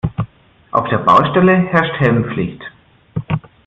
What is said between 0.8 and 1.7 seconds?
der Baustelle